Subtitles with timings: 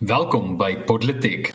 [0.00, 1.50] Welkom by Podletiek.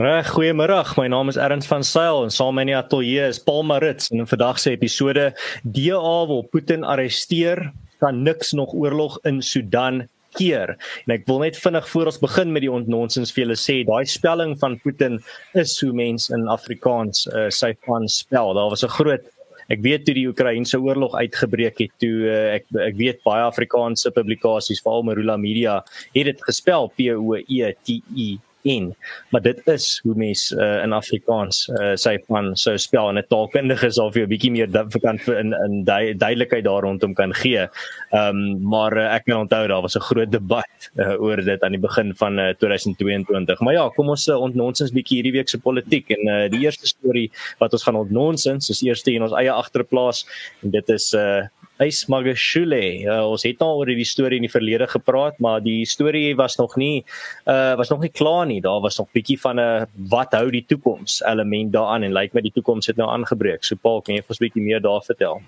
[0.00, 0.78] Reg, goeiemôre.
[0.96, 4.24] My naam is Erns van Sail en saam met my ateljee is Paul Marits en
[4.24, 5.34] in vandag se episode
[5.68, 7.60] DA wil Putin arresteer,
[8.00, 10.06] kan niks nog oorlog in Sudan
[10.40, 10.78] keer.
[11.04, 14.08] En ek wil net vinnig voor ons begin met die ontnonsens vir julle sê, daai
[14.08, 15.20] spelling van Putin
[15.52, 18.56] is hoe mense in Afrikaans uh, sy van spel.
[18.56, 19.28] Daar was 'n groot
[19.70, 24.10] Ek weet toe die Oekraïense oorlog uitgebreek het, toe uh, ek ek weet baie Afrikaanse
[24.14, 25.80] publikasies, veral Marula Media,
[26.16, 28.96] het dit gespel P O E T I en
[29.30, 33.26] maar dit is hoe mens uh, in Afrikaans uh, sy van sou spel en 'n
[33.28, 34.68] taalkundige sal vir jou 'n bietjie meer
[35.02, 37.68] kan in in du duidelikheid daar rondom kan gee.
[38.10, 41.62] Ehm um, maar uh, ek kan onthou daar was 'n groot debat uh, oor dit
[41.62, 43.60] aan die begin van uh, 2022.
[43.60, 46.86] Maar ja, kom ons uh, ontnonsens bietjie hierdie week se politiek en uh, die eerste
[46.86, 50.26] storie wat ons gaan ontnonsens is eers in ons eie agterplaas
[50.62, 51.42] en dit is uh,
[51.82, 52.80] Ys Magashule.
[53.02, 56.58] Uh, ons het al oor hierdie storie in die verlede gepraat, maar die storie was
[56.60, 57.04] nog nie
[57.50, 58.60] uh was nog nie klaar nie.
[58.62, 62.34] Daar was nog bietjie van 'n wat hou die toekoms element daaraan en lyk like
[62.34, 63.64] my die toekoms het nou aangebreek.
[63.64, 65.42] So Paul, kan jy vir ons bietjie meer daar vertel?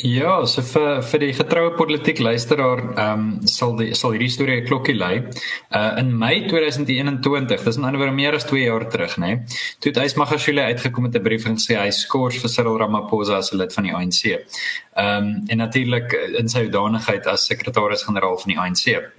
[0.00, 4.56] Ja, so vir vir die getroue politiek luisteraar, ehm um, sal die sal hierdie storie
[4.62, 5.20] 'n klokkie lui.
[5.70, 9.26] Uh in Mei 2021, dis in ander woorde meer as 2 jaar terug, nê.
[9.26, 9.44] Nee,
[9.80, 13.52] toe het Ysmagashule uitgekom met 'n brief en sê hy skors vir Cyril Ramaphosa as
[13.52, 14.24] lid van die ANC.
[14.96, 19.12] Ehm um, en natuurlik in sy hoedanigheid as sekretaris-generaal van die ANC.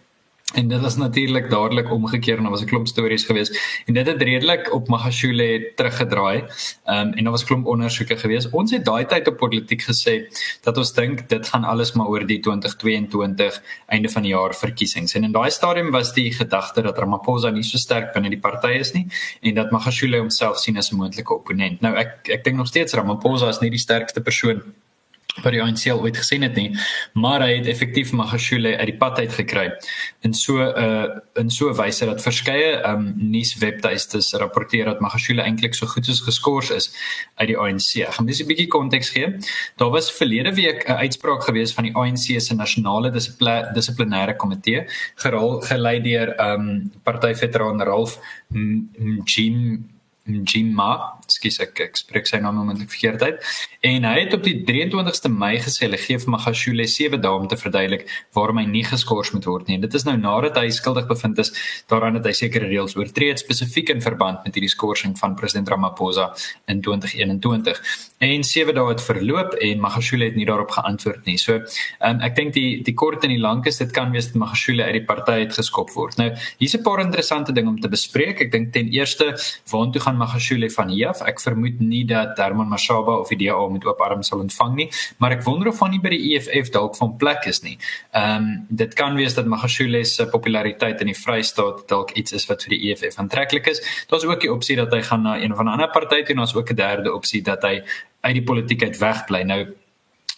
[0.54, 3.50] En dit was natuurlik dadelik omgekeer en daar was 'n klomp stories gewees
[3.86, 6.44] en dit het redelik op Magashule teruggedraai.
[6.84, 8.50] Ehm um, en daar was klomp ondersoeke gewees.
[8.50, 10.14] Ons het daai tyd op politiek gesê
[10.62, 15.14] dat ons dink dit gaan alles maar oor die 2022 einde van die jaar verkiesings.
[15.14, 18.68] En in daai stadium was die gedagte dat Ramaphosa nie so sterk binne die party
[18.68, 19.08] is nie
[19.42, 21.82] en dat Magashule homself sien as 'n moontlike opponent.
[21.82, 24.62] Nou ek ek dink nog steeds Ramaphosa is nie die sterkste persoon
[25.42, 26.70] wat die ANC ooit gesien het nie,
[27.18, 29.66] maar hy het effektief Magashule uit die pad uit gekry.
[30.22, 35.42] In so 'n uh, in so 'n wyse dat verskeie um nuuswebtuistes rapporteer dat Magashule
[35.42, 36.94] eintlik so goed soos geskort is
[37.36, 38.06] uit die ANC.
[38.06, 39.38] Ek gaan dis 'n bietjie konteks gee.
[39.78, 43.12] Daar was verlede week 'n uitspraak gewees van die ANC se nasionale
[43.74, 44.86] dissiplinêre komitee,
[45.16, 48.20] gelei deur um partyveteraan Ralph
[48.50, 49.90] Mjim
[50.26, 53.40] Njima, skus ek ek spreek sy naam moontlik verkeerd uit.
[53.84, 57.48] En hy het op die 23ste Mei gesê hulle gee vir Magashule 7 dae om
[57.52, 58.06] te verduidelik
[58.38, 59.76] waarom hy nie geskort moet word nie.
[59.76, 61.54] En dit is nou nadat hy skuldig bevind is
[61.92, 65.70] daaraan dat hy sekere reëls oortree het spesifiek in verband met hierdie skorsing van president
[65.70, 66.30] Ramaphosa
[66.72, 67.82] in 2021.
[68.24, 71.38] En 7 dae het verloop en Magashule het nie daarop geantwoord nie.
[71.38, 71.60] So,
[72.00, 74.86] um, ek dink die die kort en die lank is dit kan wees dat Magashule
[74.88, 76.18] uit die party uitgeskop word.
[76.18, 76.30] Nou,
[76.60, 78.42] hier's 'n paar interessante dinge om te bespreek.
[78.42, 79.36] Ek dink ten eerste
[79.72, 81.22] waantoe gaan Magashule van hier af?
[81.30, 84.90] Ek vermoed nie dat Herman Mashaba of die DA met oop arms sal ontvang nie,
[85.22, 87.78] maar ek wonder of van nie by die EFF dalk van plek is nie.
[88.12, 88.50] Ehm um,
[88.84, 92.76] dit kan wees dat Magashule se populariteit in die Vrystaat dalk iets is wat vir
[92.76, 93.84] die EFF aantreklik is.
[94.10, 96.44] Daar's ook die opsie dat hy gaan na een van 'n ander party toe en
[96.46, 97.84] ons ook 'n derde opsie dat hy
[98.22, 99.44] uit die politiek uit wegbly.
[99.44, 99.62] Nou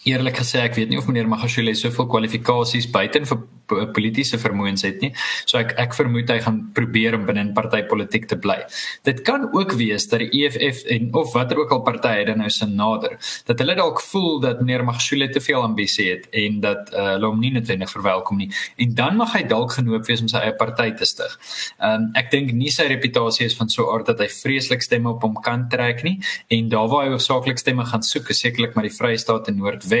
[0.06, 5.00] eerlik gesê ek weet nie of meneer Magashule soveel kwalifikasies buiten vir politieke vermoëns het
[5.02, 5.12] nie.
[5.44, 8.60] So ek ek vermoed hy gaan probeer om binne in partytetiek te bly.
[9.06, 12.50] Dit kan ook wees dat die EFF en of watter ook al partye dan nou
[12.50, 13.16] se nader
[13.46, 17.26] dat hulle dalk voel dat meneer Magashule te veel ambisie het en dat uh, hulle
[17.26, 18.50] hom nie noodwendig verwelkom nie.
[18.78, 21.34] En dan mag hy dalk genoop wees om sy eie party te stig.
[21.82, 25.10] Um ek dink nie sy reputasie is van so 'n aard dat hy vreeslik stemme
[25.10, 28.74] op hom kan trek nie en daar waar hy hoofsaaklik stemme gaan soek, is sekerlik
[28.74, 29.95] maar die Vrystaat en Noordwes.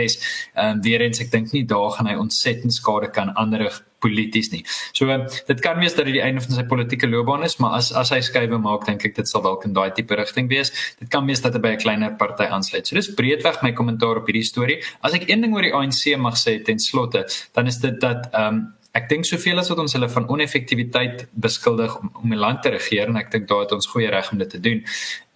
[0.56, 4.50] Um weer eens ek dink nie daar gaan hy ontsettend skade kan aan ander polities
[4.52, 4.62] nie.
[4.92, 5.08] So
[5.48, 8.12] dit kan wees dat dit die einde van sy politieke loopbaan is, maar as as
[8.14, 10.72] hy skuwe maak, dink ek dit sal dalk in daai tipe rigting wees.
[11.00, 12.86] Dit kan wees dat hy by 'n kleiner party aansluit.
[12.86, 14.82] So dis breedweg my kommentaar op hierdie storie.
[15.02, 18.28] As ek een ding oor die ANC mag sê ten slotte, dan is dit dat
[18.32, 22.38] ehm um, ek dink soveel as wat ons hulle van oneffektiwiteit beskuldig om, om die
[22.40, 24.82] land te regeer en ek dink daar het ons goeie reg om dit te doen.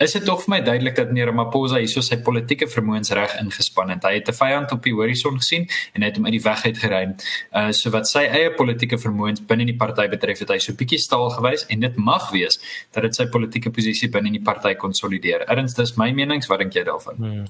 [0.00, 3.92] Is dit tog vir my duidelik dat meneer Ramaphosa hieso sy politieke vermoëns reg ingespan
[3.92, 4.06] het.
[4.08, 6.64] Hy het 'n vyand op die horison gesien en hy het hom uit die weg
[6.64, 7.14] uitgeruim.
[7.52, 10.98] Uh so wat sy eie politieke vermoëns binne die party betref, het hy so bietjie
[10.98, 12.60] staal gewys en dit mag wees
[12.92, 15.44] dat dit sy politieke posisie binne die party konsolideer.
[15.48, 17.16] Erns, dis my menings, wat dink jy daarvan?
[17.16, 17.44] Hmm.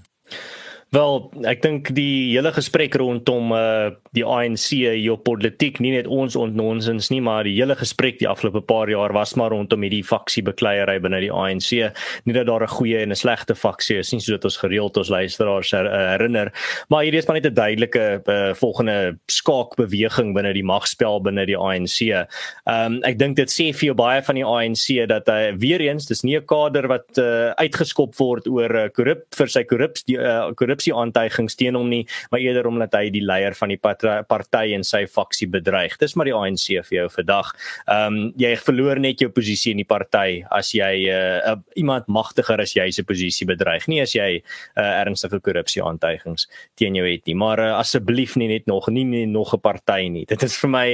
[0.90, 6.08] Wel, ek dink die hele gesprek rondom uh die ANC hier op politiek, nie net
[6.10, 10.02] ons ontnonsens nie, maar die hele gesprek die afgelope paar jaar was maar rondom hierdie
[10.02, 11.92] faksie bekleierery binne die ANC.
[12.26, 15.08] Nie dat daar 'n goeie en 'n slegte faksie is nie, soos ons gereeld ons
[15.08, 16.50] luisteraars her, uh, herinner,
[16.88, 21.56] maar hierdie is maar net 'n duidelike uh, volgende skaakbeweging binne die magspel binne die
[21.56, 22.00] ANC.
[22.02, 22.26] Ehm
[22.66, 26.06] um, ek dink dit sê vir jou baie van die ANC dat hy weer eens,
[26.06, 30.50] dis nie 'n kader wat uh, uitgeskop word oor korrup uh, vir sy korrup uh,
[30.54, 34.72] korrup korrupsie aantuigings teen hom nie, maar eerder omdat hy die leier van die party
[34.74, 35.98] en sy faksie bedreig.
[36.00, 37.52] Dis maar die ANC vir jou vandag.
[37.86, 42.08] Ehm um, jy verloor net jou posisie in die party as jy uh, uh, iemand
[42.08, 46.48] magtiger as jy se posisie bedreig, nie as jy uh, ernstige korrupsie aantuigings
[46.78, 47.36] teen jou het nie.
[47.36, 50.24] Maar uh, asseblief nie net nog nie, nie nog 'n party nie.
[50.26, 50.86] Dit is vir my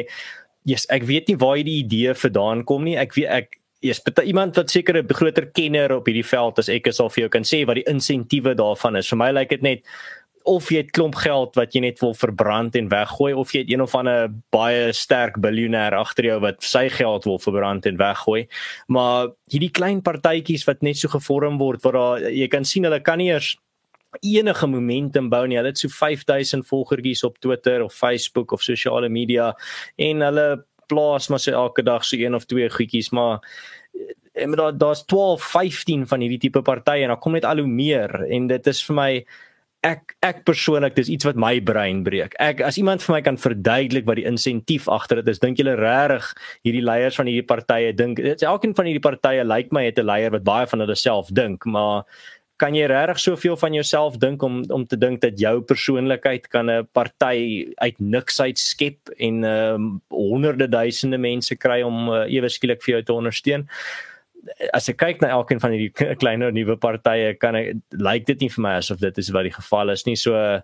[0.65, 2.97] yes, ek weet nie waar hierdie idee vandaan kom nie.
[2.97, 6.87] Ek weet ek yes, iemand wat seker 'n groter kenner op hierdie veld as ek
[6.87, 9.09] is al vir jou kan sê wat die insentiewe daarvan is.
[9.09, 9.83] Vir my lyk dit net
[10.47, 13.71] of jy het klomp geld wat jy net wil verbrand en weggooi of jy het
[13.71, 18.47] een of ander baie sterk biljoenêr agter jou wat sy geld wil verbrand en weggooi.
[18.89, 23.01] Maar hierdie klein partytjies wat net so gevorm word waar daar jy kan sien hulle
[23.01, 23.57] kan nie eers
[24.23, 25.59] enige momentum bou nie.
[25.59, 29.53] Hulle het so 5000 volgertjies op Twitter of Facebook of sosiale media
[29.97, 30.49] en hulle
[30.87, 33.41] plaas maar so elke dag so een of twee goedjies maar
[34.37, 37.65] en eh, daar daar's 12, 15 van hierdie tipe partye en dan kom net al
[37.65, 39.11] hoe meer en dit is vir my
[39.87, 42.35] ek ek persoonlik dis iets wat my brein breek.
[42.43, 45.77] Ek as iemand vir my kan verduidelik wat die insentief agter dit is, dink julle
[45.79, 46.33] regtig
[46.67, 50.09] hierdie leiers van hierdie partye dink elkeen van hierdie partye lyk like my het 'n
[50.09, 52.05] leier wat baie van hulle self dink, maar
[52.61, 56.71] kan jy regtig soveel van jouself dink om om te dink dat jou persoonlikheid kan
[56.71, 62.49] 'n party uit niks uit skep en um, honderde duisende mense kry om uh, ewe
[62.49, 63.69] skielik vir jou te ondersteun?
[64.73, 65.93] As ek kyk na elkeen van hierdie
[66.23, 69.57] kleiner nuwe partye, kan ek lyk dit nie vir my asof dit is wat die
[69.57, 70.17] geval is nie.
[70.17, 70.63] So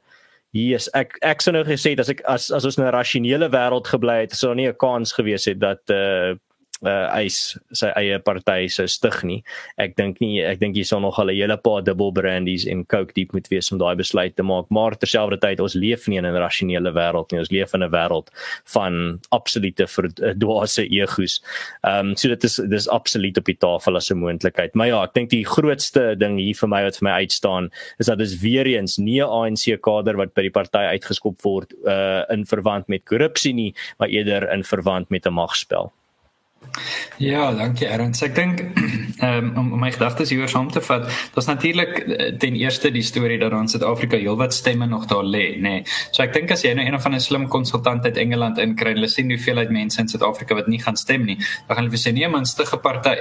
[0.52, 3.86] hier is ek ek sou nou gesê as ek as as ons 'n rasionele wêreld
[3.86, 6.36] gebly het, sou daar nie 'n kans gewees het dat uh
[6.82, 9.40] uh eis sy eie party sou stig nie.
[9.79, 12.84] Ek dink nie ek dink hier sal nog al 'n hele paar dubbel brandies en
[12.84, 14.67] coke diep moet wees om daai besluit te maak.
[14.70, 17.40] Maar terselfdertyd ons leef nie in 'n rasionele wêreld nie.
[17.40, 18.29] Ons leef in 'n wêreld
[18.64, 21.43] van absolute verdwaase egos.
[21.84, 24.75] Ehm um, so dit is dis absoluut op die tafel as 'n moontlikheid.
[24.75, 28.06] Maar ja, ek dink die grootste ding hier vir my wat vir my uitstaan is
[28.06, 32.25] dat dis weer eens nie 'n ANC kader wat by die party uitgeskop word uh
[32.31, 35.93] in verband met korrupsie nie, maar eerder in verband met 'n magspel.
[37.22, 38.22] Ja, dankie Erns.
[38.24, 38.62] Ek dink
[39.26, 41.04] um, om my gedagtes hier saam te vat,
[41.34, 45.44] daar's natuurlik eh, ten eerste die storie dat ons Suid-Afrika heelwat stemme nog daar lê,
[45.56, 45.76] nê.
[45.82, 45.84] Nee.
[46.10, 49.10] So ek dink as jy nou een of ander slim konsultant uit Engeland inkry, hulle
[49.12, 52.04] sien hoeveel uit mense in Suid-Afrika wat nie gaan stem nie, dan gaan hulle vir
[52.04, 53.16] sê nee man, stige party.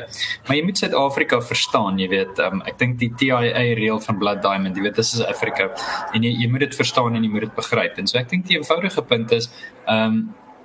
[0.47, 3.41] Maar jy moet Suid-Afrika verstaan, jy weet, um, ek dink die TIA
[3.77, 5.69] reël van Blood Diamond, jy weet, dis is Afrika
[6.15, 7.99] en jy, jy moet dit verstaan en jy moet dit begryp.
[8.01, 9.51] En so ek dink die eenvoudige punt is,
[9.85, 10.21] ehm um,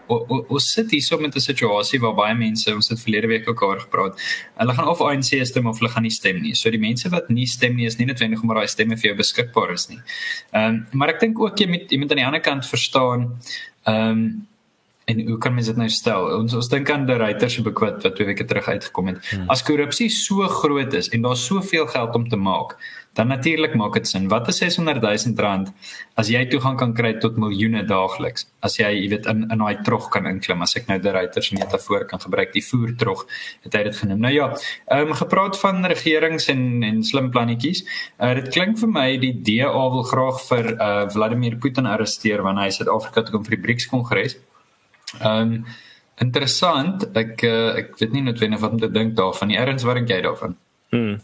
[0.09, 3.63] ons sit hier so met 'n situasie waar baie mense ons het verlede week ook
[3.63, 4.21] oor gepraat.
[4.57, 6.55] Hulle gaan of ANC stem of hulle gaan nie stem nie.
[6.55, 9.17] So die mense wat nie stem nie is nie noodwendig om daai stemme vir jou
[9.17, 10.01] beskikbaar is nie.
[10.53, 13.41] Ehm um, maar ek dink ook jy moet jy moet aan die ander kant verstaan
[13.87, 14.47] ehm um,
[15.07, 16.25] en hoe kan mens dit nou stel?
[16.35, 19.21] Ons ons dink aan die Reuters se boek wat wat twee weke terug uitgekom het.
[19.31, 19.45] Hmm.
[19.55, 22.75] As korrupsie so groot is en daar soveel geld om te maak,
[23.15, 24.27] dan natuurlik maak dit sin.
[24.29, 25.71] Wat is 600 000 rand
[26.19, 28.49] as jy toegang kan kry tot miljoene daagliks?
[28.67, 31.53] As jy, jy weet, in in daai trog kan inklim, as ek nou die Reuters
[31.55, 33.23] metafoor kan gebruik, die voertrog,
[33.63, 34.27] het hy dit genoem.
[34.27, 34.51] Nou ja,
[34.91, 37.85] ehm um, gepraat van regerings en en slim plannetjies.
[38.19, 42.73] Uh, dit klink vir my die DA wil graag vir uh, Vladimir Putin arresteer wanneer
[42.73, 44.39] hy Suid-Afrika toe kom vir die BRICS-kongres.
[45.21, 45.67] Ehm um,
[46.17, 47.05] interessant.
[47.13, 49.59] Ek uh, ek weet nie noodwendig wat om te dink daarvan nie.
[49.61, 50.57] Erns, wat dink jy daarvan?
[50.95, 51.17] Hmm.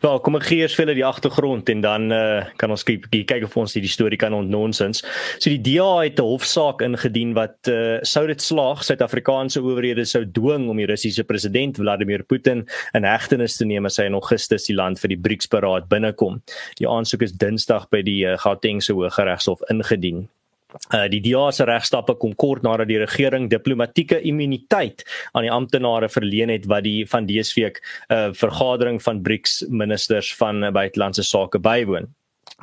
[0.00, 3.44] Wel, kom ek gee eers vir die agtergrond en dan uh, kan ons kyk kyk
[3.44, 5.04] of ons hierdie storie kan ontnonsens.
[5.36, 10.24] So die DA het 'n hofsaak ingedien wat uh, sou dit slaag Suid-Afrikaanse owerhede sou
[10.24, 14.66] dwing om die Russiese president Vladimir Putin in hegtenis te neem as hy in Augustus
[14.66, 16.42] die land vir die BRICS-beraad binnekom.
[16.80, 20.28] Die aansoek is Dinsdag by die uh, Gautengse Hooggeregshof ingedien.
[20.92, 26.08] Uh, die DA se regstappe kom kort nadat die regering diplomatieke immuniteit aan die amptenare
[26.08, 30.70] verleen het wat die van dese week 'n uh, vergadering van BRICS ministers van uh,
[30.70, 32.08] buitelandse sake bywoon.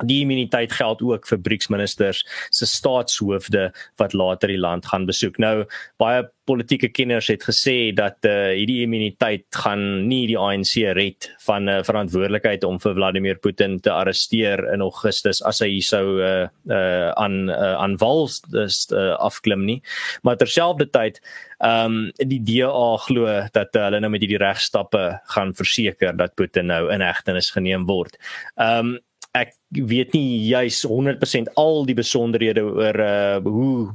[0.06, 5.38] Die immuniteit geld ook vir BRICS ministers se staatshoofde wat later die land gaan besoek.
[5.38, 5.64] Nou
[6.00, 11.68] baie politieke kenners het gesê dat uh, hierdie immuniteit gaan nie die ANC red van
[11.68, 16.48] 'n uh, verantwoordelikheid om vir Vladimir Putin te arresteer in Augustus as hy sou uh,
[16.68, 19.80] uh, aan uh, aan wals uh, afklim nie.
[20.22, 21.20] Maar terselfdertyd
[21.60, 26.34] ehm um, die DA glo dat uh, hulle nou met hierdie regstappe gaan verseker dat
[26.34, 28.18] Putin nou in hegtenis geneem word.
[28.56, 28.98] Ehm um,
[29.38, 33.90] ek weet nie juis 100% al die besonderhede oor uh, hoe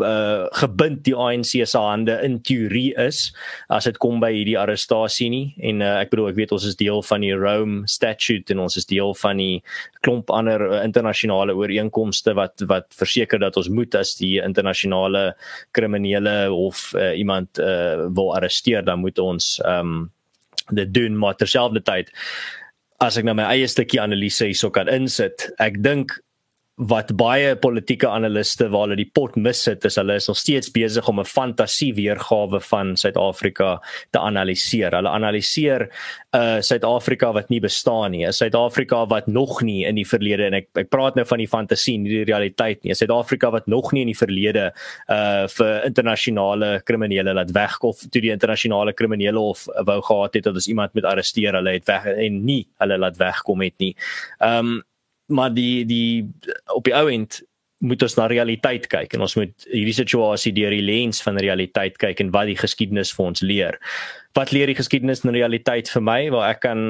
[0.00, 3.34] uh gebind die ANC se hande in teorie is
[3.68, 5.52] as dit kom by hierdie arrestasie nie.
[5.60, 8.78] En uh, ek bedoel ek weet ons is deel van die Rome Statute en ons
[8.80, 9.60] is deel van die
[10.06, 15.34] klomp ander internasionale ooreenkomste wat wat verseker dat ons moet as die internasionale
[15.76, 20.10] kriminele of uh, iemand uh, wil arresteer dan moet ons um
[20.72, 21.18] dit doen.
[21.20, 22.08] Maar terselfdertyd
[23.06, 26.16] as ek nou my eie stukkie analise hierso kan insit, ek dink
[26.74, 31.06] wat baie politieke analiste waar hulle die pot missit is hulle is nog steeds besig
[31.08, 34.90] om 'n fantasie weergawe van Suid-Afrika te analiseer.
[34.90, 35.88] Hulle analiseer
[36.32, 40.46] 'n uh, Suid-Afrika wat nie bestaan nie, 'n Suid-Afrika wat nog nie in die verlede
[40.46, 42.90] en ek ek praat nou van die fantasie, nie die realiteit nie.
[42.90, 44.72] 'n Suid-Afrika wat nog nie in die verlede
[45.08, 50.56] uh vir internasionale kriminele laat wegkom toe die internasionale kriminele hof wou gehad het dat
[50.56, 53.94] as iemand met arresteer hulle het weg en nie hulle laat wegkom het nie.
[54.40, 54.82] Um
[55.26, 56.30] maar die die
[56.74, 57.40] op die ou end
[57.84, 61.98] moet ons na realiteit kyk en ons moet hierdie situasie deur die lens van realiteit
[62.00, 63.78] kyk en wat die geskiedenis vir ons leer.
[64.34, 66.80] Wat leer die geskiedenis in realiteit vir my waar ek kan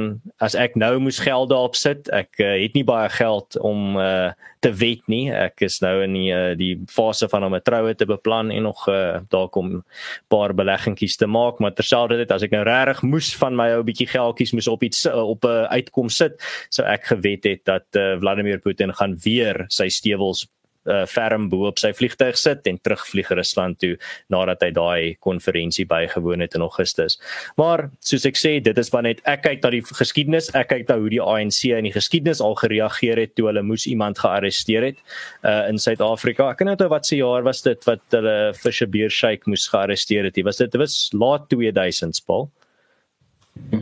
[0.40, 4.32] as ek nou moes geld daarop sit, ek uh, het nie baie geld om uh,
[4.64, 5.26] te wet nie.
[5.28, 8.64] Ek is nou in die uh, die fase van om 'n troue te beplan en
[8.64, 9.84] nog uh, daar kom 'n
[10.32, 14.08] paar beleggingkies te maak, maar terselfdertyd as ek nou regtig moes van my ou bietjie
[14.08, 17.84] geldjies moes op iets uh, op 'n uh, uitkom sit, sou ek gewet het dat
[17.92, 20.48] uh, Vladimir Putin gaan weer sy stewels
[20.86, 23.94] uh, ferm bo op sy vliegtuig sit en terugvlieg Rusland toe
[24.32, 27.18] nadat hy daai konferensie bygewoon het in Augustus.
[27.60, 30.88] Maar soos ek sê, dit is maar net ek kyk na die geskiedenis, ek kyk
[30.90, 34.90] na hoe die ANC in die geskiedenis al gereageer het toe hulle moes iemand gearresteer
[34.90, 35.00] het
[35.42, 36.50] uh, in Suid-Afrika.
[36.52, 40.28] Ek weet nou wat se jaar was dit wat hulle Fisher Beer Shake moes gearresteer
[40.28, 40.42] het.
[40.44, 42.50] Was dit dit was laat 2000s, Paul?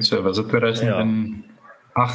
[0.00, 1.51] So was dit 2008 ja.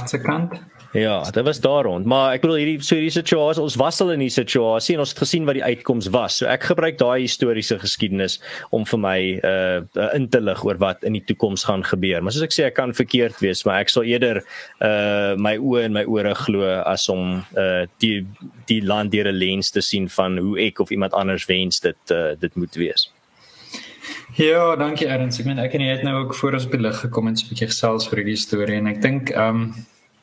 [0.05, 0.60] Se kant?
[0.91, 4.13] Ja, dit was daar rond, maar ek bedoel hierdie so hierdie situasie, ons was al
[4.13, 6.39] in hierdie situasie en ons het gesien wat die uitkoms was.
[6.39, 8.38] So ek gebruik daai historiese geskiedenis
[8.74, 9.17] om vir my
[9.51, 12.24] uh in te lig oor wat in die toekoms gaan gebeur.
[12.24, 14.41] Maar soos ek sê, ek kan verkeerd wees, maar ek sal eerder
[14.79, 18.24] uh my oë en my ore glo as om uh die
[18.72, 22.15] die land deur 'n lens te sien van hoe ek of iemand anders wens dit
[22.15, 23.10] uh dit moet wees.
[24.38, 25.39] Ja, dankie Ernst.
[25.41, 27.70] Ek meen ek en jy het nou ook voor ons belig gekom en 'n bietjie
[27.72, 29.74] gesels oor hierdie storie en ek dink um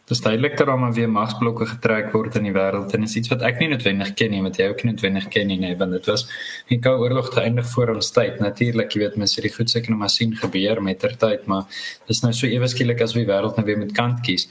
[0.06, 3.30] Dis duidelik dat daar maar weer magsblokke getrek word in die wêreld en is iets
[3.32, 5.92] wat ek nie noodwendig ken nie, wat jy ook nie noodwendig ken nie, nee, want
[5.92, 6.26] dit was
[6.68, 8.38] die koue oorlog te eindig voor ons tyd.
[8.38, 11.46] Natuurlik, jy weet mense het die goed seker nog maar sien gebeur met ter tyd,
[11.46, 11.64] maar
[12.06, 14.46] dis nou so ewe skielik as wie wêreld nou weer met kant kies.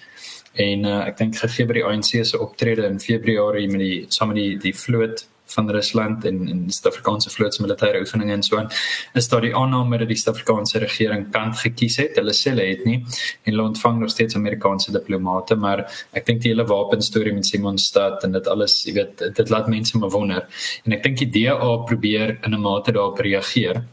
[0.55, 4.33] En uh, ek dink gegee by die ANC se optrede in Februarie met die saam
[4.33, 8.57] met die die vloot van Rusland en en Suid-Afrikaanse vloot se militêre oefeninge en so
[8.57, 8.69] aan
[9.13, 12.15] is daar die aanname dat die Suid-Afrikaanse regering kant gekies het.
[12.19, 16.41] Hulle sê hulle het nie en hulle ontvang nog steeds Amerikaanse diplomate, maar ek dink
[16.41, 20.47] die hele wapenstorie met Simonstad en dit alles, jy weet, dit laat mense maar wonder.
[20.85, 23.83] En ek dink die DA probeer in 'n mate daarop reageer.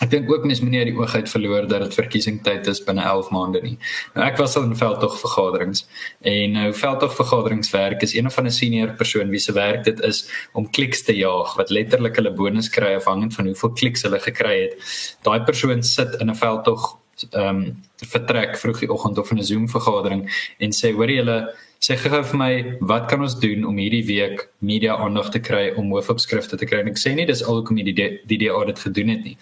[0.00, 3.28] Ek dink ook mens moenie die oog uit verloor dat dit verkiesingstyd is binne 11
[3.34, 3.74] maande nie.
[4.14, 5.84] Nou ek was al in veldtog vergaderings
[6.32, 10.00] en nou veldtog vergaderings werk is een van 'n senior persoon wie se werk dit
[10.00, 14.20] is om kliks te jaag wat letterlik hulle bonus kry afhangend van hoeveel kliks hulle
[14.20, 14.74] gekry het.
[15.22, 16.96] Daai persoon sit in 'n veldtog
[17.32, 20.22] ehm um, vertrek vroeg die oggend of in 'n Zoom vergadering
[20.58, 22.50] en sê hoor julle sê gou vir my
[22.88, 26.82] wat kan ons doen om hierdie week media aandag te kry om hoofopskrifte te kry
[26.82, 29.36] en ek sê nie dis alhoekom die die die audit gedoen het nie.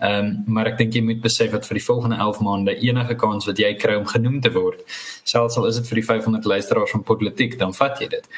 [0.00, 3.18] Ehm um, maar ek dink jy moet besef dat vir die volgende 11 maande enige
[3.20, 4.80] kans wat jy kry om genoem te word,
[5.34, 8.28] selfs al is dit vir die 500 luisteraars van politiek, dan vat jy dit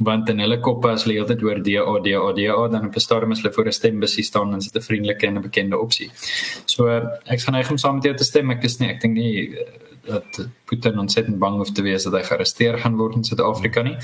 [0.00, 3.32] want in hulle koppe as hulle altyd hoor DA DA DA dan op 'n stadium
[3.32, 6.10] as hulle voor 'n stembusie staan dan is dit 'n vriendelike en 'n bekende opsie.
[6.64, 6.86] So
[7.26, 8.50] ek gaan neig om saam met jou te stem.
[8.50, 9.58] Ek is nie ek dink nie
[10.06, 13.96] dat Putin ontsettend bang hoef te wees dat hy gearresteer gaan word in Suid-Afrika nie.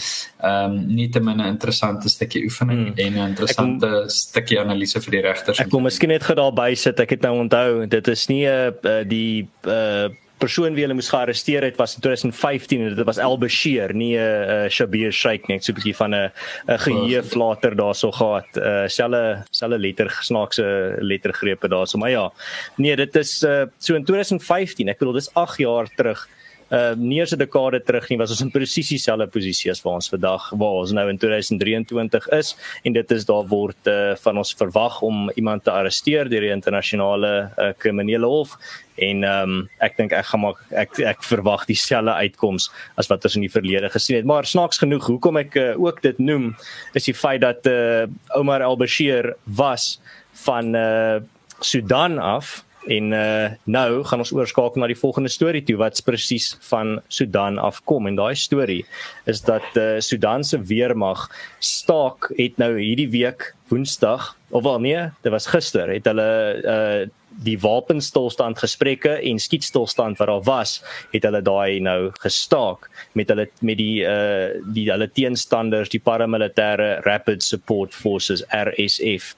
[0.42, 2.92] Ehm um, nie te min 'n interessante stukkie oefening mm.
[2.96, 5.60] en 'n interessante kom, stukkie analise vir die regters.
[5.60, 7.00] Ek kom miskien net gou daarby sit.
[7.00, 10.08] Ek het nou onthou dit is nie 'n uh, eh, die uh,
[10.38, 14.16] persoon wie hulle moes gearresteer het was in 2015 en dit was El Bashir nie
[14.16, 15.60] 'n uh, uh, Shabir Sheikh nie.
[15.60, 16.30] So 'n bietjie van 'n
[16.68, 18.48] 'n geheef later daarso gehad.
[18.56, 21.98] Uh, selle selle letter snaakse lettergrepe daarso.
[21.98, 22.32] Maar ja
[22.76, 26.28] nee dit is uh, so in 2015 ek bedoel dis 8 jaar terug
[26.70, 29.94] uh nie eens 'n dekade terug nie was ons in presies dieselfde posisie as waar
[29.94, 34.38] ons vandag waar ons nou in 2023 is en dit is daar word uh van
[34.38, 38.58] ons verwag om iemand te arresteer deur die internasionale uh, kriminele hof
[38.96, 43.24] en ehm um, ek dink ek gaan maak ek ek verwag dieselfde uitkoms as wat
[43.28, 44.24] ons in die verlede gesien het.
[44.28, 46.54] Maar snaaks genoeg hoekom ek uh, ook dit noem
[46.96, 48.06] is die feit dat uh
[48.36, 50.00] Omar al-Bashir was
[50.46, 51.20] van uh
[51.60, 56.52] Sudan af En uh nou gaan ons oorskakel na die volgende storie toe wat presies
[56.68, 58.84] van Sudan afkom en daai storie
[59.26, 61.26] is dat uh Sudan se weermag
[61.58, 66.30] staak het nou hierdie week Woensdag of wel nee, dit was gister het hulle
[66.62, 67.06] uh
[67.44, 70.78] die wapenstilstand gesprekke en skietstilstand wat daar was,
[71.12, 77.02] het hulle daai nou gestaak met hulle met die uh die hulle teenstanders, die paramilitêre
[77.04, 79.34] Rapid Support Forces RSF.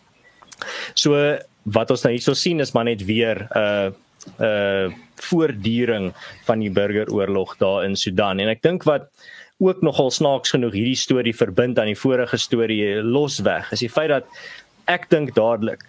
[0.95, 1.39] So
[1.73, 3.91] wat ons nou hierso sien is maar net weer 'n uh,
[4.39, 6.13] 'n uh, voortduring
[6.45, 8.39] van die burgeroorlog daar in Sudan.
[8.39, 9.09] En ek dink wat
[9.59, 14.09] ook nogal snaaks genoeg hierdie storie verbind aan die vorige storie losweg is die feit
[14.09, 14.27] dat
[14.87, 15.83] ek dink dadelik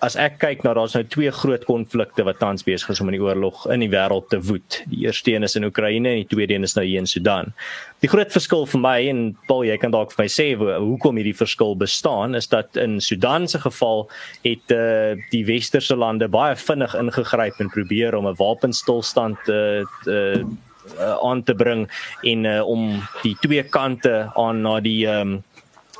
[0.00, 3.18] as ek kyk na daar's nou twee groot konflikte wat tans besig is om in
[3.18, 4.80] die oorlog in die wêreld te woed.
[4.88, 7.52] Die eerste een is in Oekraïne en die tweede een is nou hier in Sudan.
[8.00, 11.36] Die groot verskil vir my en Paul, jy kan dalk vir my sê hoekom hierdie
[11.36, 14.06] verskil bestaan is dat in Sudan se geval
[14.46, 20.18] het uh, die westerse lande baie vinnig ingegryp en probeer om 'n wapenstilstand te, te
[20.98, 21.88] uh, aan te bring
[22.22, 25.40] en uh, om die twee kante aan na die um,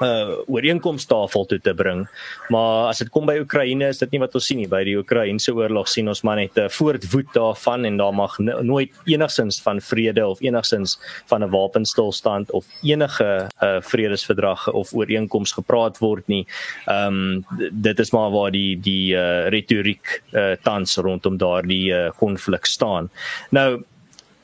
[0.01, 2.07] uh ooreenkomstafel toe te bring.
[2.49, 4.69] Maar as dit kom by Oekraïne is dit nie wat ons sien nie.
[4.71, 8.39] By die Oekraïense oorlog sien ons maar net 'n uh, voortwoed daarvan en daar mag
[8.39, 15.53] nooit enigsins van vrede of enigsins van 'n wapenstilstand of enige uh vredesverdrag of ooreenkoms
[15.53, 16.47] gepraat word nie.
[16.87, 22.65] Ehm um, dit is maar waar die die uh retoriek uh tans rondom daardie konflik
[22.65, 23.11] uh, staan.
[23.51, 23.85] Nou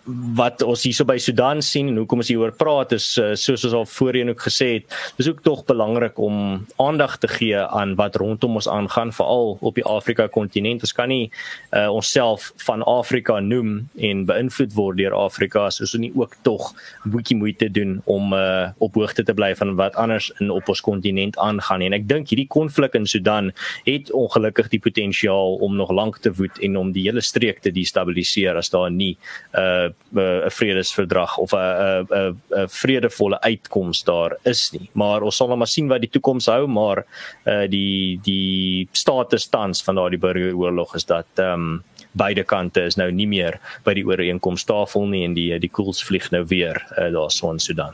[0.07, 3.75] wat ons hierso by Sudan sien en hoekom ons hieroor praat is uh, soos ons
[3.81, 8.19] al voorheen ook gesê het, dis ook tog belangrik om aandag te gee aan wat
[8.23, 10.85] rondom ons aangaan veral op die Afrika kontinent.
[10.87, 11.31] Ons kan nie
[11.73, 16.73] uh, onsself van Afrika noem en beïnvloed word deur Afrika soos ons nie ook tog
[17.05, 20.69] 'n bietjie moeite doen om uh, op hoogte te bly van wat anders in op
[20.69, 21.83] ons kontinent aangaan.
[21.83, 23.53] En ek dink hierdie konflik in Sudan
[23.85, 27.73] het ongelukkig die potensiaal om nog lank te woed en om die hele streek te
[27.73, 29.17] destabiliseer as daar nie
[29.53, 34.91] 'n uh, 'n vredesverdrag of 'n 'n 'n vredevolle uitkoms daar is nie.
[34.93, 37.05] Maar ons sal nou maar sien wat die toekoms hou, maar
[37.45, 42.97] uh die die status tans van daardie burgeroorlog is dat ehm um, beide kante is
[42.97, 47.13] nou nie meer by die ooreenkomstafel nie en die die koels vlieg nou weer uh,
[47.13, 47.93] daar so in Sudan.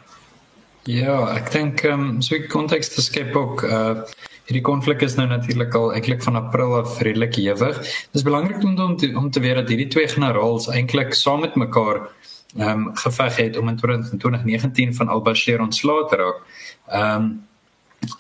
[0.85, 4.03] Ja, ek dink ehm um, so 'n konteks te skep ook uh
[4.47, 7.79] Hierdie konflik is nou natuurlik al eintlik van April af redelik ewig.
[7.79, 11.41] Dit is belangrik om om te, om te weet dat hierdie twee generaals eintlik saam
[11.41, 12.09] met mekaar
[12.57, 16.43] ehm um, geveg het om in 2019 van al-Bashir ontslae te raak.
[16.89, 17.31] Ehm um,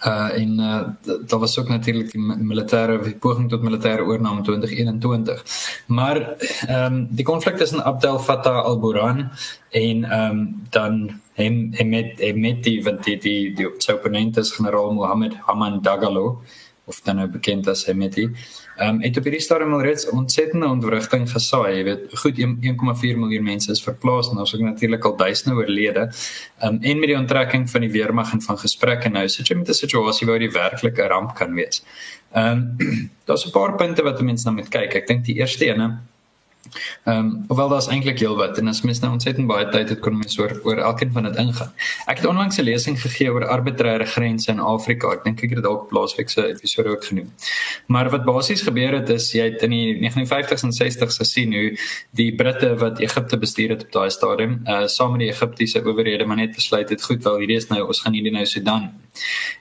[0.06, 0.82] uh in uh
[1.26, 5.44] daar was ook natuurlik die militêre poging tot militêre oorname 2021.
[5.86, 9.30] Maar ehm um, die konflik tussen Abdel Fattah al-Burhan
[9.70, 13.92] en ehm um, dan hem hem met hem met die wat die die die sy
[13.92, 16.42] opponent is generaal Mohammed Hamdan Dagalo
[16.84, 18.24] of dan nou bekend as Hemeti.
[18.76, 21.76] Ehm um, het op hierdie stadium al reeds ontsettende ontwrigting gesaai.
[21.76, 26.08] Jy weet, goed 1,4 miljoen mense is verplaas en daar's ook natuurlik al duisende oorlede.
[26.58, 29.56] Ehm um, en met die onttrekking van die weermag en van gesprekke nou sit jy
[29.56, 31.84] met 'n situasie waar die werklike ramp kan wees.
[32.32, 34.94] Ehm um, daar's 'n paar punte wat mense nou moet kyk.
[34.94, 35.98] Ek dink die eerste ene
[37.04, 40.14] Ehm um, hoewel daar's eintlik heelwat en as mens nou ontsettend baie tyd het kon
[40.18, 41.72] mens oor oor elkeen van dit ingaan.
[42.06, 45.10] Ek het onlangs 'n lesing gegee oor arbitreëre grense in Afrika.
[45.12, 47.32] Ek dink ek het dit dalk plaasweek se episode ook genoem.
[47.86, 51.78] Maar wat basies gebeur het is jy het in die 1950s en 60s gesien hoe
[52.10, 56.24] die Britte wat Egipte bestuur het op daai stadium, uh saam met die Egiptiese owerhede
[56.24, 58.90] maar net besluit het goed wel hierdie is nou ons gaan hierdie nou Sudan.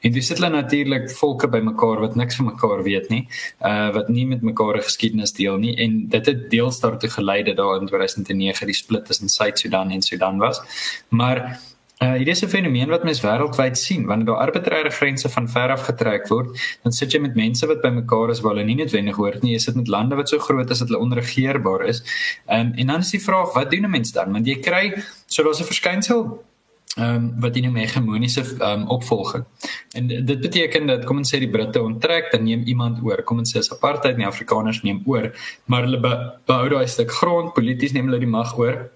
[0.02, 3.28] En dis sit hulle natuurlik volke bymekaar wat niks van mekaar weet nie,
[3.66, 7.58] uh wat nie met mekaar geskiedenis deel nie en dit het deels daartoe gelei dat
[7.58, 10.62] daar in 2009 die split tussen Suid-Sudan en Sudan was.
[11.10, 11.60] Maar
[12.02, 15.70] Uh, hier is 'n fenomeen wat mens wêreldwyd sien wanneer daar arbitreëre grense van ver
[15.70, 19.16] af getrek word, dan sit jy met mense wat bymekaar is waar hulle nie noodwendig
[19.16, 19.52] hoort nie.
[19.52, 22.02] Jy sit met lande wat so groot is dat hulle onregeerbaar is.
[22.50, 24.32] Um, en dan is die vraag, wat doen 'n mens dan?
[24.32, 26.44] Want jy kry so daar's 'n verskynsel
[26.98, 29.46] ehm um, wat die noem hegemoniese ehm um, opvolging.
[29.96, 33.24] En dit beteken dat kom ons sê die Britte onttrek, dan neem iemand oor.
[33.24, 35.30] Kom ons sê as apartheid nie Afrikaners neem oor,
[35.66, 36.12] maar hulle be,
[36.46, 38.90] behou daai stuk grond, polities neem hulle die mag oor.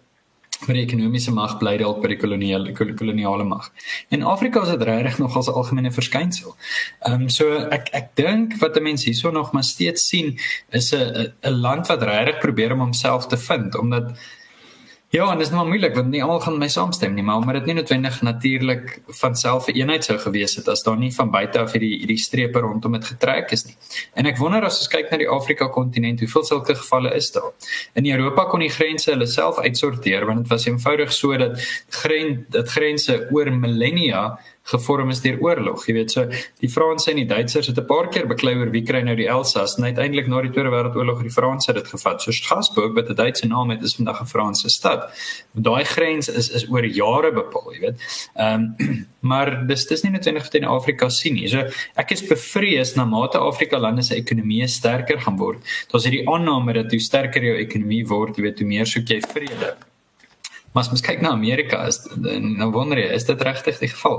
[0.66, 3.72] Maar die ekonomiese mag bly dalk by die koloniale koloniale mag.
[4.16, 6.56] In Afrika is dit regtig nog as 'n algemene verskynsel.
[7.08, 10.38] Ehm um, so ek ek dink wat 'n mens hierso nog maar steeds sien
[10.72, 14.12] is 'n 'n land wat regtig probeer om homself te vind omdat
[15.16, 17.62] Ja, en dit is nou moeilik want nie almal gaan my saamstem nie, maar omdat
[17.62, 21.32] dit nie noodwendig natuurlik van self 'n eenheid sou gewees het as daar nie van
[21.32, 23.78] buite af hierdie hierdie strepe rondom dit getrek is nie.
[24.14, 27.52] En ek wonder as ons kyk na die Afrika kontinent, hoeveel sulke gevalle is daar?
[27.94, 32.46] In Europa kon die grense hulle self uitsorteer want dit was eenvoudig so dat gren
[32.50, 34.40] dit grense oor millennia
[34.72, 35.84] gevorm is deur oorlog.
[35.88, 36.26] Jy weet, so
[36.62, 39.28] die Franse en die Duitsers het 'n paar keer beklei oor wie kry nou die
[39.28, 42.22] Elsass en uiteindelik na die Tweede Wêreldoorlog het die Franse dit gevat.
[42.22, 45.10] So Strasbourg wat 'n Duitse naam het, is vandag 'n Franse stad.
[45.54, 47.98] Daai grens is is oor jare bepaal, jy weet.
[48.36, 51.48] Ehm um, maar dis dis nie noodwendig teen Afrika sien nie.
[51.48, 55.58] So ek is bevrees na mate Afrika lande se ekonomie sterker gaan word.
[55.92, 59.22] Daar's hierdie aanname dat hoe sterker jou ekonomie word, jy weet, hoe meer soek jy
[59.22, 59.76] vrede.
[60.76, 64.18] Maar as mens kyk na Amerika is nou wonder jy, is dit regtig die geval?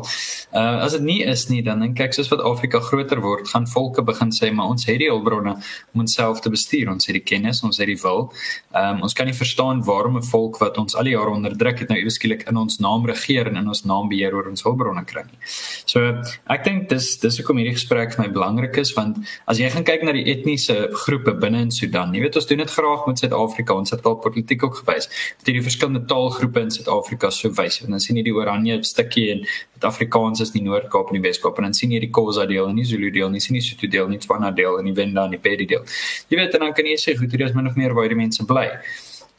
[0.56, 3.66] Uh as dit nie is nie, dan dink ek soos wat Afrika groter word, gaan
[3.68, 5.52] volke begin sê maar ons het die hulpbronne
[5.92, 8.30] om onsself te bestuur, ons het die kennis, ons het die wil.
[8.72, 11.92] Um ons kan nie verstaan waarom 'n volk wat ons al die jare onderdruk het
[11.92, 15.26] nou eweskielik in ons naam regeer en in ons naam beheer oor ons hulpbronne kry
[15.28, 15.38] nie.
[15.84, 16.00] So
[16.48, 19.84] ek dink dis dis hoekom hierdie gesprek vir my belangrik is want as jy gaan
[19.84, 23.18] kyk na die etniese groepe binne in Sudan, jy weet ons doen dit graag met
[23.18, 25.08] Suid-Afrika, ons het al politiek ook gewys.
[25.44, 27.80] Dit die verskillende taalgroepe in Suid-Afrika so wys.
[27.82, 31.24] En dan sien jy die oranje stukkie en dit Afrikaans is die Noord-Kaap en die
[31.24, 33.64] Wes-Kaap en dan sien jy die Khoza deel en die Zulu deel, nie sien jy
[33.66, 35.82] Sotho deel nie, Tswana deel en die Venda en die Pedi deel.
[36.30, 38.46] Jy weet dan kan jy sê goed, hier is min of meer waar die mense
[38.46, 38.70] bly.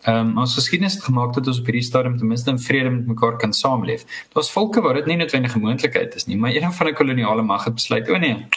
[0.08, 2.90] Ehm um, ons geskiedenis het gemaak dat ons op hierdie stadium ten minste in vrede
[2.90, 4.06] met mekaar kan saamleef.
[4.34, 7.42] Daar's volke waar dit nie noodwendig 'n moontlikheid is nie, maar een van die koloniale
[7.42, 8.48] mag het besluit, o nee,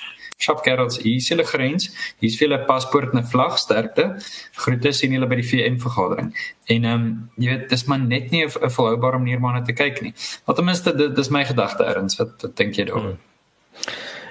[0.41, 1.91] Shop Geralds hier is hulle grens.
[2.21, 4.17] Hier's vir hulle paspoort en 'n vlag sterkte.
[4.65, 6.35] Groete sien julle by die VN vergadering.
[6.67, 9.73] En ehm um, jy weet dis maar net nie 'n volhoubare manier om na te
[9.73, 10.15] kyk nie.
[10.47, 13.17] Wat ten minste dit is my gedagte erns wat, wat dink jy daaroor?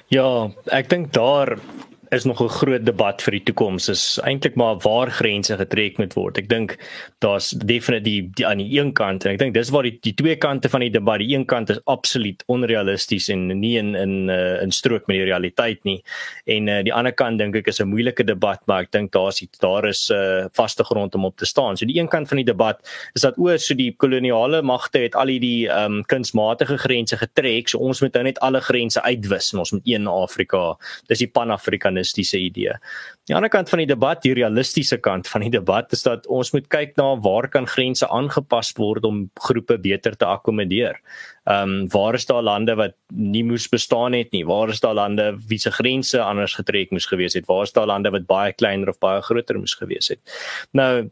[0.08, 1.60] Ja, ek dink daar
[2.10, 6.14] is nog 'n groot debat vir die toekoms is eintlik maar waar grense getrek moet
[6.14, 6.38] word.
[6.38, 6.78] Ek dink
[7.20, 10.36] daar's definitief die aan die een kant en ek dink dis waar die die twee
[10.36, 14.62] kante van die debat, die een kant is absoluut onrealisties en nie in in uh,
[14.62, 16.04] in strook met die realiteit nie.
[16.46, 19.44] En uh, die ander kant dink ek is 'n moeilike debat, maar ek dink daar's
[19.60, 21.78] daar is 'n uh, eh, vaste grond om op te staan.
[21.78, 22.80] So die een kant van die debat
[23.14, 27.68] is dat oor so die koloniale magte het al hierdie ehm um, kunsmatige grense getrek.
[27.70, 30.78] So ons moet nou net alle grense uitwis en ons moet een Afrika.
[31.08, 32.78] Dis die Pan-Afrikanisme optimistiese idee.
[33.28, 36.52] Die ander kant van die debat, die realistiese kant van die debat is dat ons
[36.54, 41.00] moet kyk na waar kan grense aangepas word om groepe beter te akkommodeer.
[41.46, 44.46] Ehm um, waar is daar lande wat nie moes bestaan het nie?
[44.46, 47.48] Waar is daar lande wie se grense anders getrek moes gewees het?
[47.48, 50.20] Waar is daar lande wat baie kleiner of baie groter moes gewees het?
[50.74, 51.10] Nou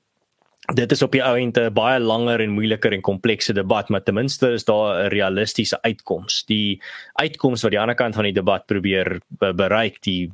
[0.75, 4.03] Dit is op die ou end 'n baie langer en moeiliker en komplekse debat, maar
[4.03, 6.43] ten minste is daar 'n realistiese uitkoms.
[6.45, 6.81] Die
[7.13, 10.31] uitkoms wat die ander kant van die debat probeer bereik, die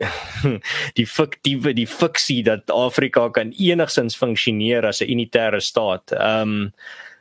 [0.98, 6.12] die fiktiewe die fiksie dat Afrika kan enigsins funksioneer as 'n unitêre staat.
[6.12, 6.72] Ehm um,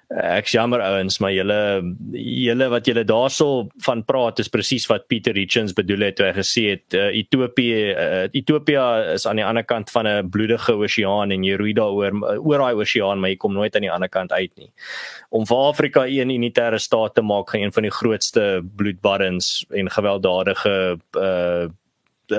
[0.10, 1.84] ek jammer ouens, maar julle
[2.18, 6.34] julle wat julle daarso van praat is presies wat Pieter Richards bedoel het toe hy
[6.34, 11.32] gesê het uh, Ethiopië uh, Ethiopië is aan die ander kant van 'n bloedige oseaan
[11.32, 14.32] en jy roei daaroor oor daai oseaan, maar jy kom nooit aan die ander kant
[14.32, 14.72] uit nie.
[15.30, 19.90] Om vir Afrika een unitêre staat te maak gaan een van die grootste bloedbaddens en
[19.90, 21.68] gewelddadige uh Eh,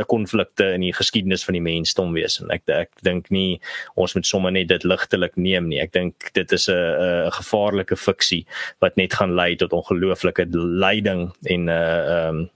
[0.07, 3.61] konflikte in die geskiedenis van die mensdom wees en ek ek dink nie
[3.95, 5.81] ons moet sommer net dit ligtelik neem nie.
[5.81, 8.47] Ek dink dit is 'n 'n gevaarlike fiksie
[8.81, 12.51] wat net gaan lei tot ongelooflike lyding en 'n uh, um,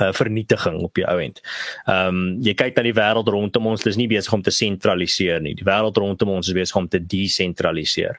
[0.00, 1.42] uh, vernietiging op die ou end.
[1.86, 5.42] Ehm um, jy kyk na die wêreld rondom ons, dis nie besig om te sentraliseer
[5.44, 5.54] nie.
[5.58, 8.18] Die wêreld rondom ons is besig om te desentraliseer.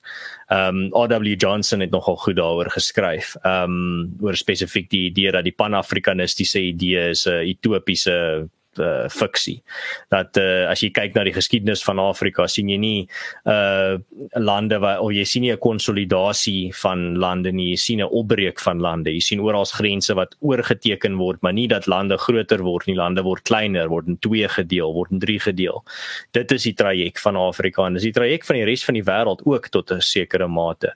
[0.50, 1.36] Ehm um, R.W.
[1.40, 3.36] Johnson het nogal goed daaroor geskryf.
[3.44, 9.08] Ehm um, oor spesifiek die idee dat die pan-afrikanistiese idee is 'n uh, utopiese uh,
[9.10, 9.62] fiksie.
[10.10, 13.08] Dat uh, as jy kyk na die geskiedenis van Afrika, sien jy nie
[13.46, 13.98] uh
[14.40, 18.60] lande waar of jy sien nie 'n konsolidasie van lande nie, jy sien 'n opbreek
[18.60, 19.12] van lande.
[19.12, 23.24] Jy sien oral grense wat oorgeteken word, maar nie dat lande groter word nie, lande
[23.24, 25.84] word kleiner, word in twee gedeel, word in drie gedeel.
[26.32, 29.04] Dit is die traject van Afrika en dis die traject van die res van die
[29.04, 30.94] wêreld ook tot 'n sekere mate.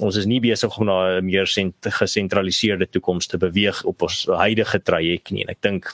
[0.00, 4.82] Ons is nie besig om na 'n meer gesentraliseerde toekoms te beweeg op ons huidige
[4.82, 5.92] traject nie en ek dink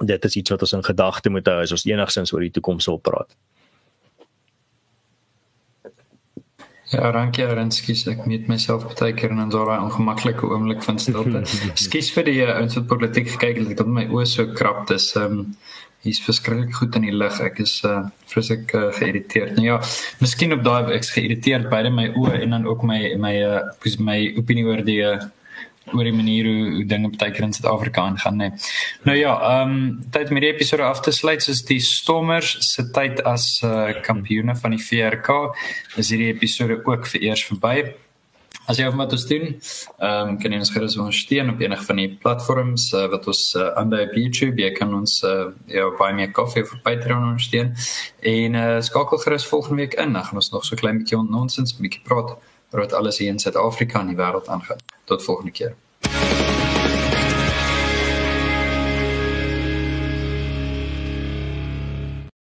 [0.00, 2.88] dit is iets wat ons in gedagte moet hou as ons enigsins oor die toekoms
[2.90, 3.36] wil praat.
[6.90, 8.02] Ja, dankie Renskies.
[8.10, 11.44] Ek meet myself baie keer in 'n daai ongemaklike oomblik van stilte.
[11.86, 13.70] Skus vir die ouens wat politiek gekyk het.
[13.70, 14.88] Ek het my oë so krap.
[14.88, 15.44] Dis ehm um,
[16.02, 17.40] hier's verskriklik goed in die lig.
[17.40, 19.54] Ek is uh vreeslik uh, geïrriteerd.
[19.56, 19.78] Nou ja,
[20.18, 23.98] miskien op daai ek is geïrriteerd beide my oë en dan ook my my uh
[23.98, 25.20] my opinie oor die uh,
[25.94, 28.50] oor die manier hoe, hoe dinge baie keer in Suid-Afrika aangaan nê.
[29.08, 32.86] Nou ja, ehm um, tyd met die episode af te sluit is die Stormers se
[32.94, 35.40] tyd as uh, kampioene van die VRK.
[35.96, 37.90] Is hierdie episode ook vir eers verby.
[38.70, 41.98] As jy wat ons doen, ehm um, kan jy ons gerus ondersteun op enige van
[42.02, 44.62] die platforms uh, wat ons uh, aanbied op YouTube.
[44.62, 47.74] Jy kan ons uh, ja by my koffie of Patreon ondersteun.
[48.34, 50.12] En uh, skakel gerus volgende week in.
[50.12, 52.36] Dan gaan ons nog so klein bietjie nonsens 'n bietjie praat
[52.70, 54.78] oor wat alles hier in Suid-Afrika en die wêreld aangaan.
[55.04, 55.74] Tot volgende keer.